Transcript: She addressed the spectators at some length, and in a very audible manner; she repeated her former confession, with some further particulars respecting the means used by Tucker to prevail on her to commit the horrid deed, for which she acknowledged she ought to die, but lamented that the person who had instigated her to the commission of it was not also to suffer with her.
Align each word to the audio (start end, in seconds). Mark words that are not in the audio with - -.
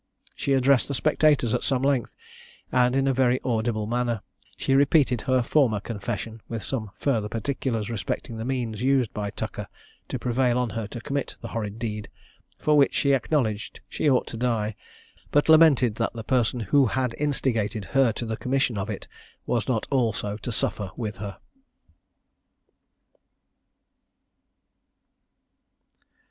She 0.33 0.53
addressed 0.53 0.87
the 0.87 0.95
spectators 0.95 1.53
at 1.53 1.63
some 1.63 1.83
length, 1.83 2.15
and 2.71 2.95
in 2.95 3.07
a 3.07 3.13
very 3.13 3.39
audible 3.43 3.85
manner; 3.85 4.23
she 4.57 4.73
repeated 4.73 5.21
her 5.21 5.43
former 5.43 5.79
confession, 5.79 6.41
with 6.49 6.63
some 6.63 6.89
further 6.95 7.29
particulars 7.29 7.87
respecting 7.87 8.37
the 8.37 8.43
means 8.43 8.81
used 8.81 9.13
by 9.13 9.29
Tucker 9.29 9.67
to 10.09 10.17
prevail 10.17 10.57
on 10.57 10.71
her 10.71 10.87
to 10.87 11.01
commit 11.01 11.35
the 11.41 11.49
horrid 11.49 11.77
deed, 11.77 12.09
for 12.57 12.75
which 12.75 12.95
she 12.95 13.13
acknowledged 13.13 13.81
she 13.87 14.09
ought 14.09 14.25
to 14.25 14.37
die, 14.37 14.75
but 15.29 15.47
lamented 15.47 15.97
that 15.97 16.13
the 16.13 16.23
person 16.23 16.61
who 16.61 16.87
had 16.87 17.13
instigated 17.19 17.85
her 17.93 18.11
to 18.11 18.25
the 18.25 18.37
commission 18.37 18.79
of 18.79 18.89
it 18.89 19.07
was 19.45 19.67
not 19.67 19.85
also 19.91 20.35
to 20.37 20.51
suffer 20.51 20.89
with 20.97 21.17
her. 21.17 21.37